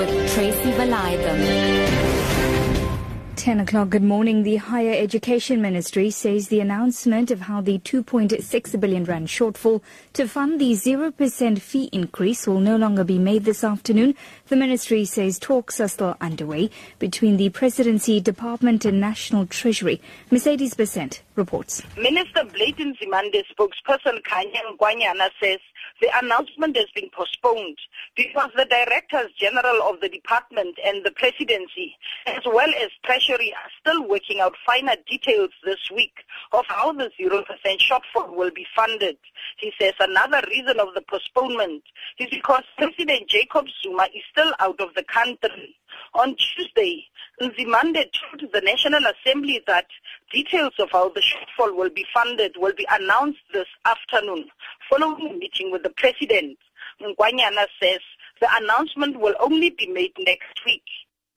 with 0.00 0.32
Tracy 0.32 0.72
Valaydham. 0.72 1.40
10 3.36 3.60
o'clock, 3.60 3.90
good 3.90 4.02
morning. 4.02 4.44
The 4.44 4.56
Higher 4.56 4.94
Education 4.94 5.60
Ministry 5.60 6.10
says 6.10 6.48
the 6.48 6.60
announcement 6.60 7.30
of 7.30 7.42
how 7.42 7.60
the 7.60 7.78
2.6 7.80 8.80
billion 8.80 9.04
rand 9.04 9.28
shortfall 9.28 9.82
to 10.14 10.26
fund 10.26 10.58
the 10.58 10.72
0% 10.72 11.58
fee 11.58 11.90
increase 11.92 12.46
will 12.46 12.60
no 12.60 12.76
longer 12.76 13.04
be 13.04 13.18
made 13.18 13.44
this 13.44 13.62
afternoon. 13.62 14.14
The 14.48 14.56
ministry 14.56 15.04
says 15.04 15.38
talks 15.38 15.80
are 15.80 15.88
still 15.88 16.16
underway 16.20 16.70
between 16.98 17.36
the 17.36 17.50
Presidency, 17.50 18.20
Department 18.20 18.86
and 18.86 19.00
National 19.00 19.46
Treasury. 19.46 20.00
Mercedes 20.30 20.74
Besent 20.74 21.20
reports. 21.34 21.82
Minister 21.96 22.44
Blade 22.44 22.76
Nzimande 22.76 23.42
spokesperson 23.52 24.22
Kanya 24.24 24.60
Ngwanyana 24.72 25.28
says 25.42 25.60
the 26.00 26.08
announcement 26.22 26.76
has 26.76 26.86
been 26.94 27.10
postponed 27.10 27.78
because 28.16 28.50
the 28.56 28.64
Directors 28.64 29.30
General 29.38 29.82
of 29.82 30.00
the 30.00 30.08
Department 30.08 30.78
and 30.84 31.04
the 31.04 31.10
Presidency, 31.12 31.96
as 32.26 32.42
well 32.46 32.70
as 32.80 32.90
Treasury, 33.04 33.52
are 33.52 33.70
still 33.80 34.08
working 34.08 34.40
out 34.40 34.54
finer 34.64 34.96
details 35.08 35.50
this 35.64 35.90
week 35.94 36.14
of 36.52 36.64
how 36.68 36.92
the 36.92 37.10
0% 37.20 37.44
shortfall 37.78 38.34
will 38.34 38.50
be 38.50 38.66
funded. 38.74 39.16
He 39.58 39.72
says 39.80 39.94
another 40.00 40.42
reason 40.48 40.80
of 40.80 40.94
the 40.94 41.02
postponement 41.02 41.82
is 42.18 42.28
because 42.30 42.64
President 42.76 43.28
Jacob 43.28 43.66
Zuma 43.82 44.04
is 44.14 44.22
still 44.30 44.52
out 44.58 44.80
of 44.80 44.94
the 44.94 45.04
country. 45.04 45.76
On 46.14 46.36
Tuesday, 46.36 47.06
Nzimande 47.40 48.04
told 48.12 48.52
the 48.52 48.60
National 48.60 49.02
Assembly 49.06 49.62
that 49.66 49.86
details 50.32 50.72
of 50.78 50.90
how 50.92 51.08
the 51.08 51.20
shortfall 51.20 51.74
will 51.74 51.90
be 51.90 52.06
funded 52.12 52.54
will 52.56 52.74
be 52.76 52.86
announced 52.90 53.40
this 53.52 53.66
afternoon 53.84 54.44
following 54.90 55.38
meeting 55.38 55.70
with 55.70 55.84
the 55.84 55.90
President. 55.90 56.58
Ngwanyana 57.00 57.66
says 57.80 58.00
the 58.40 58.48
announcement 58.60 59.20
will 59.20 59.34
only 59.40 59.70
be 59.70 59.86
made 59.86 60.12
next 60.18 60.64
week. 60.66 60.82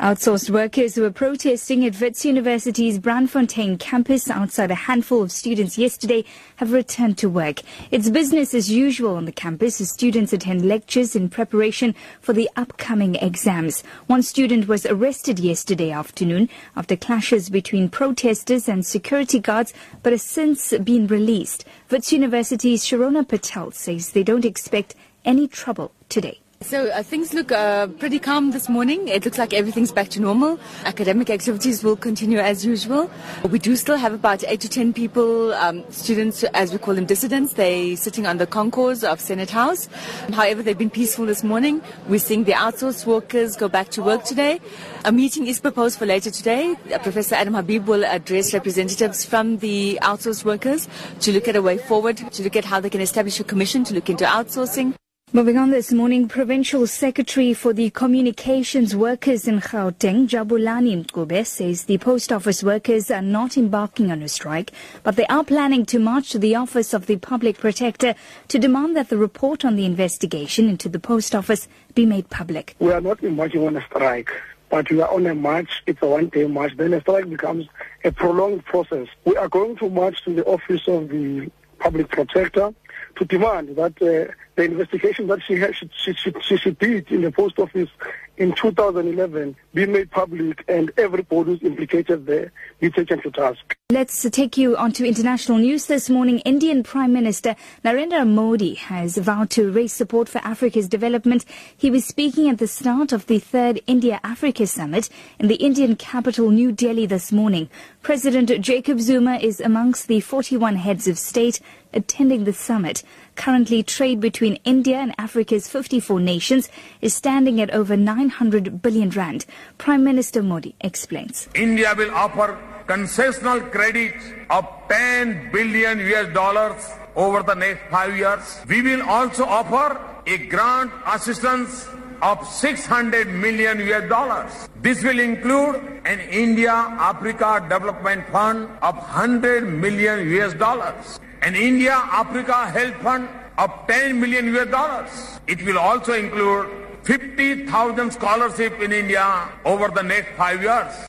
Outsourced 0.00 0.50
workers 0.50 0.94
who 0.94 1.00
were 1.00 1.10
protesting 1.10 1.82
at 1.86 1.98
Wits 1.98 2.22
University's 2.22 2.98
Braamfontein 2.98 3.78
campus 3.80 4.28
outside 4.28 4.70
a 4.70 4.74
handful 4.74 5.22
of 5.22 5.32
students 5.32 5.78
yesterday 5.78 6.22
have 6.56 6.72
returned 6.72 7.16
to 7.16 7.30
work. 7.30 7.62
It's 7.90 8.10
business 8.10 8.52
as 8.52 8.70
usual 8.70 9.16
on 9.16 9.24
the 9.24 9.32
campus 9.32 9.80
as 9.80 9.90
students 9.90 10.34
attend 10.34 10.68
lectures 10.68 11.16
in 11.16 11.30
preparation 11.30 11.94
for 12.20 12.34
the 12.34 12.50
upcoming 12.56 13.14
exams. 13.14 13.82
One 14.06 14.22
student 14.22 14.68
was 14.68 14.84
arrested 14.84 15.38
yesterday 15.38 15.92
afternoon 15.92 16.50
after 16.76 16.94
clashes 16.94 17.48
between 17.48 17.88
protesters 17.88 18.68
and 18.68 18.84
security 18.84 19.40
guards 19.40 19.72
but 20.02 20.12
has 20.12 20.22
since 20.22 20.76
been 20.76 21.06
released. 21.06 21.64
Wits 21.90 22.12
University's 22.12 22.84
Shirona 22.84 23.26
Patel 23.26 23.70
says 23.70 24.10
they 24.10 24.22
don't 24.22 24.44
expect 24.44 24.94
any 25.24 25.48
trouble 25.48 25.90
today. 26.10 26.38
So 26.62 26.88
uh, 26.88 27.02
things 27.02 27.32
look 27.32 27.52
uh, 27.52 27.86
pretty 27.86 28.18
calm 28.18 28.50
this 28.50 28.68
morning. 28.68 29.06
It 29.08 29.24
looks 29.24 29.38
like 29.38 29.52
everything's 29.52 29.92
back 29.92 30.08
to 30.08 30.20
normal. 30.20 30.58
Academic 30.84 31.30
activities 31.30 31.84
will 31.84 31.96
continue 31.96 32.38
as 32.38 32.64
usual. 32.64 33.08
We 33.48 33.60
do 33.60 33.76
still 33.76 33.96
have 33.96 34.12
about 34.12 34.42
eight 34.44 34.62
to 34.62 34.68
ten 34.68 34.92
people, 34.92 35.54
um, 35.54 35.84
students, 35.92 36.42
as 36.54 36.72
we 36.72 36.78
call 36.78 36.94
them, 36.94 37.04
dissidents. 37.04 37.52
They 37.52 37.94
sitting 37.94 38.26
on 38.26 38.38
the 38.38 38.46
concourse 38.48 39.04
of 39.04 39.20
Senate 39.20 39.50
House. 39.50 39.88
However, 40.32 40.62
they've 40.62 40.76
been 40.76 40.90
peaceful 40.90 41.26
this 41.26 41.44
morning. 41.44 41.82
We're 42.08 42.18
seeing 42.18 42.44
the 42.44 42.52
outsourced 42.52 43.06
workers 43.06 43.54
go 43.54 43.68
back 43.68 43.90
to 43.90 44.02
work 44.02 44.24
today. 44.24 44.60
A 45.04 45.12
meeting 45.12 45.46
is 45.46 45.60
proposed 45.60 45.98
for 45.98 46.06
later 46.06 46.30
today. 46.32 46.74
Uh, 46.92 46.98
Professor 46.98 47.36
Adam 47.36 47.54
Habib 47.54 47.86
will 47.86 48.04
address 48.04 48.52
representatives 48.52 49.24
from 49.24 49.58
the 49.58 50.00
outsourced 50.02 50.44
workers 50.44 50.88
to 51.20 51.32
look 51.32 51.46
at 51.46 51.54
a 51.54 51.62
way 51.62 51.78
forward, 51.78 52.16
to 52.16 52.42
look 52.42 52.56
at 52.56 52.64
how 52.64 52.80
they 52.80 52.90
can 52.90 53.00
establish 53.02 53.38
a 53.38 53.44
commission 53.44 53.84
to 53.84 53.94
look 53.94 54.10
into 54.10 54.24
outsourcing. 54.24 54.94
Moving 55.32 55.58
on 55.58 55.70
this 55.70 55.92
morning, 55.92 56.28
Provincial 56.28 56.86
Secretary 56.86 57.52
for 57.52 57.72
the 57.72 57.90
Communications 57.90 58.94
Workers 58.94 59.48
in 59.48 59.60
Gauteng, 59.60 60.28
Jabulani 60.28 61.04
Mcube, 61.04 61.44
says 61.44 61.84
the 61.84 61.98
post 61.98 62.32
office 62.32 62.62
workers 62.62 63.10
are 63.10 63.20
not 63.20 63.58
embarking 63.58 64.12
on 64.12 64.22
a 64.22 64.28
strike, 64.28 64.70
but 65.02 65.16
they 65.16 65.26
are 65.26 65.42
planning 65.42 65.84
to 65.86 65.98
march 65.98 66.30
to 66.30 66.38
the 66.38 66.54
office 66.54 66.94
of 66.94 67.06
the 67.06 67.16
Public 67.16 67.58
Protector 67.58 68.14
to 68.46 68.58
demand 68.58 68.96
that 68.96 69.08
the 69.08 69.18
report 69.18 69.64
on 69.64 69.74
the 69.74 69.84
investigation 69.84 70.68
into 70.68 70.88
the 70.88 71.00
post 71.00 71.34
office 71.34 71.66
be 71.96 72.06
made 72.06 72.30
public. 72.30 72.76
We 72.78 72.92
are 72.92 73.00
not 73.00 73.22
embarking 73.24 73.66
on 73.66 73.76
a 73.76 73.82
strike. 73.82 74.30
But 74.68 74.90
we 74.90 75.00
are 75.00 75.12
on 75.12 75.26
a 75.26 75.34
march, 75.34 75.82
it's 75.86 76.02
a 76.02 76.06
one-day 76.06 76.46
march, 76.46 76.72
then 76.76 76.94
a 76.94 77.00
strike 77.00 77.28
becomes 77.28 77.66
a 78.04 78.10
prolonged 78.10 78.64
process. 78.64 79.06
We 79.24 79.36
are 79.36 79.48
going 79.48 79.76
to 79.76 79.90
march 79.90 80.24
to 80.24 80.34
the 80.34 80.44
office 80.44 80.88
of 80.88 81.08
the 81.08 81.50
public 81.78 82.08
protector 82.08 82.74
to 83.16 83.24
demand 83.24 83.76
that 83.76 84.00
uh, 84.02 84.32
the 84.56 84.62
investigation 84.62 85.26
that 85.28 85.42
she, 85.42 85.56
she, 85.72 86.14
she, 86.14 86.32
she, 86.40 86.56
she 86.56 86.70
did 86.72 87.10
in 87.10 87.22
the 87.22 87.30
post 87.30 87.58
office 87.58 87.90
in 88.36 88.54
2011 88.54 89.56
be 89.74 89.86
made 89.86 90.10
public 90.10 90.64
and 90.68 90.92
everybody 90.96 91.50
who's 91.50 91.62
implicated 91.62 92.26
there 92.26 92.52
be 92.80 92.90
taken 92.90 93.20
to 93.22 93.30
task. 93.30 93.75
Let's 93.92 94.28
take 94.30 94.56
you 94.56 94.76
on 94.76 94.90
to 94.94 95.06
international 95.06 95.58
news 95.58 95.86
this 95.86 96.10
morning. 96.10 96.40
Indian 96.40 96.82
Prime 96.82 97.12
Minister 97.12 97.54
Narendra 97.84 98.28
Modi 98.28 98.74
has 98.74 99.16
vowed 99.16 99.50
to 99.50 99.70
raise 99.70 99.92
support 99.92 100.28
for 100.28 100.38
Africa's 100.38 100.88
development. 100.88 101.44
He 101.76 101.88
was 101.88 102.04
speaking 102.04 102.48
at 102.48 102.58
the 102.58 102.66
start 102.66 103.12
of 103.12 103.26
the 103.26 103.38
third 103.38 103.80
India-Africa 103.86 104.66
summit 104.66 105.08
in 105.38 105.46
the 105.46 105.54
Indian 105.54 105.94
capital 105.94 106.50
New 106.50 106.72
Delhi 106.72 107.06
this 107.06 107.30
morning. 107.30 107.70
President 108.02 108.50
Jacob 108.60 108.98
Zuma 108.98 109.36
is 109.36 109.60
amongst 109.60 110.08
the 110.08 110.18
41 110.18 110.74
heads 110.74 111.06
of 111.06 111.16
state 111.16 111.60
attending 111.92 112.42
the 112.42 112.52
summit. 112.52 113.04
Currently, 113.36 113.84
trade 113.84 114.18
between 114.18 114.56
India 114.64 114.96
and 114.96 115.14
Africa's 115.16 115.68
54 115.68 116.18
nations 116.18 116.68
is 117.00 117.14
standing 117.14 117.60
at 117.60 117.70
over 117.70 117.96
900 117.96 118.82
billion 118.82 119.10
rand. 119.10 119.46
Prime 119.78 120.02
Minister 120.02 120.42
Modi 120.42 120.74
explains. 120.80 121.48
India 121.54 121.94
will 121.96 122.10
offer 122.10 122.58
concessional 122.86 123.70
credit 123.70 124.14
of 124.50 124.64
10 124.88 125.50
billion 125.52 126.00
US 126.00 126.32
dollars 126.32 126.90
over 127.14 127.42
the 127.42 127.54
next 127.54 127.90
five 127.90 128.16
years. 128.16 128.60
We 128.68 128.82
will 128.82 129.02
also 129.02 129.44
offer 129.44 130.00
a 130.26 130.38
grant 130.46 130.92
assistance 131.06 131.88
of 132.22 132.46
600 132.46 133.28
million 133.28 133.80
US 133.92 134.08
dollars. 134.08 134.68
This 134.80 135.02
will 135.02 135.18
include 135.18 135.76
an 136.04 136.20
India 136.20 136.72
Africa 136.72 137.64
Development 137.68 138.26
Fund 138.28 138.68
of 138.82 138.96
100 138.96 139.64
million 139.64 140.28
US 140.40 140.54
dollars 140.54 141.20
an 141.42 141.54
India 141.54 141.92
Africa 141.92 142.66
Health 142.70 142.96
Fund 143.02 143.28
of 143.58 143.70
10 143.86 144.20
million 144.20 144.54
US 144.54 144.68
dollars. 144.68 145.40
It 145.46 145.62
will 145.64 145.78
also 145.78 146.12
include 146.12 146.68
50,000 147.04 148.10
scholarship 148.12 148.80
in 148.80 148.92
India 148.92 149.48
over 149.64 149.88
the 149.88 150.02
next 150.02 150.36
five 150.36 150.60
years. 150.62 151.06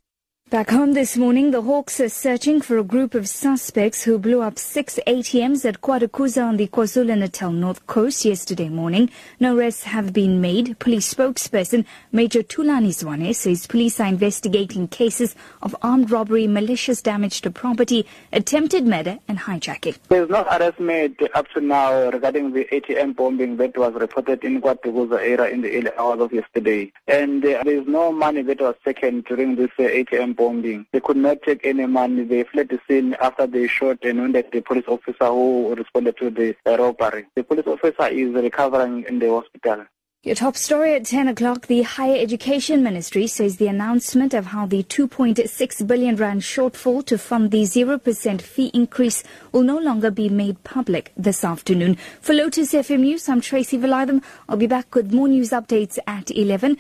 Back 0.50 0.70
home 0.70 0.94
this 0.94 1.18
morning, 1.18 1.52
the 1.52 1.62
Hawks 1.62 2.00
are 2.00 2.08
searching 2.08 2.62
for 2.62 2.78
a 2.78 2.84
group 2.84 3.16
of 3.16 3.28
suspects 3.28 4.04
who 4.04 4.18
blew 4.18 4.42
up 4.42 4.58
six 4.58 4.98
ATMs 5.06 5.66
at 5.66 5.82
KwaDukuza 5.82 6.42
on 6.42 6.56
the 6.56 6.70
KwaZulu-Natal 6.70 7.52
North 7.52 7.86
Coast 7.86 8.24
yesterday 8.24 8.70
morning. 8.70 9.10
No 9.42 9.58
arrests 9.58 9.84
have 9.84 10.14
been 10.14 10.40
made. 10.40 10.80
Police 10.80 11.14
spokesperson 11.14 11.84
Major 12.14 12.44
Thulani 12.44 12.92
Zwane 12.92 13.36
says 13.36 13.68
police 13.68 14.00
are 14.00 14.08
investigating 14.08 14.88
cases 14.88 15.36
of 15.62 15.76
armed 15.82 16.12
robbery, 16.12 16.48
malicious 16.48 17.02
damage 17.02 17.42
to 17.42 17.52
property, 17.52 18.08
attempted 18.32 18.88
murder 18.88 19.20
and 19.28 19.40
hijacking. 19.40 19.98
There 20.08 20.24
is 20.24 20.30
no 20.30 20.44
arrest 20.44 20.80
made 20.80 21.18
up 21.36 21.50
to 21.56 21.60
now 21.60 22.10
regarding 22.10 22.54
the 22.54 22.64
ATM 22.72 23.18
bombing 23.18 23.58
that 23.58 23.78
was 23.78 23.94
reported 23.96 24.46
in 24.46 24.62
KwaDukuza 24.62 25.20
area 25.20 25.50
in 25.54 25.60
the 25.60 25.78
early 25.78 25.92
hours 25.98 26.22
of 26.22 26.32
yesterday. 26.32 26.94
And 27.06 27.44
uh, 27.44 27.64
there 27.66 27.82
is 27.82 27.86
no 27.86 28.14
money 28.14 28.44
that 28.44 28.62
was 28.62 28.76
taken 28.86 29.26
during 29.28 29.58
this 29.58 29.72
uh, 29.78 29.82
ATM 29.82 30.37
bombing. 30.38 30.86
They 30.94 31.00
could 31.00 31.18
not 31.18 31.42
take 31.42 31.66
any 31.66 31.86
money. 31.86 32.24
They 32.24 32.44
fled 32.44 32.70
the 32.70 32.80
scene 32.88 33.16
after 33.20 33.48
they 33.48 33.68
shot 33.68 33.98
and 34.04 34.20
wounded 34.20 34.46
the 34.52 34.62
police 34.62 34.88
officer 34.88 35.26
who 35.26 35.76
responded 35.76 36.18
to 36.18 36.30
the 36.30 36.56
uh, 36.66 36.78
robbery. 36.78 37.26
The 37.36 37.44
police 37.44 37.68
officer 37.68 38.08
is 38.08 38.34
recovering 38.34 39.06
in 39.10 39.20
the 39.20 39.30
hospital. 39.30 39.86
Your 40.24 40.36
top 40.36 40.58
story 40.58 40.94
at 40.94 41.06
10 41.06 41.30
o'clock. 41.30 41.68
The 41.68 41.84
Higher 41.84 42.20
Education 42.20 42.84
Ministry 42.84 43.28
says 43.28 43.56
the 43.56 43.68
announcement 43.68 44.34
of 44.34 44.48
how 44.48 44.66
the 44.66 44.84
2.6 44.84 45.88
billion 45.88 46.18
rand 46.18 46.42
shortfall 46.42 47.06
to 47.06 47.18
fund 47.18 47.52
the 47.52 47.62
0% 47.62 48.42
fee 48.42 48.72
increase 48.74 49.24
will 49.54 49.62
no 49.62 49.78
longer 49.78 50.12
be 50.12 50.28
made 50.28 50.62
public 50.66 51.14
this 51.16 51.46
afternoon. 51.46 51.96
For 52.20 52.34
Lotus 52.34 52.74
FM 52.74 53.00
News, 53.02 53.30
I'm 53.30 53.40
Tracy 53.40 53.78
Valaydham. 53.78 54.22
I'll 54.50 54.58
be 54.58 54.68
back 54.68 54.94
with 54.96 55.14
more 55.14 55.30
news 55.30 55.52
updates 55.52 55.98
at 56.08 56.30
11. 56.32 56.78